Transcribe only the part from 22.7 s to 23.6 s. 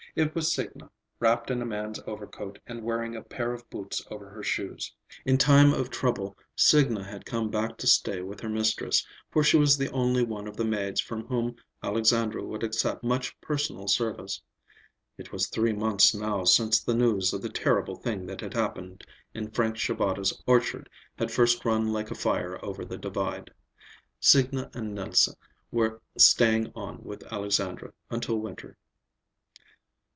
the Divide.